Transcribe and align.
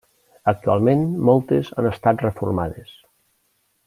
Actualment 0.51 1.03
moltes 1.29 1.69
han 1.81 1.89
estat 1.93 2.23
reformades. 2.29 2.95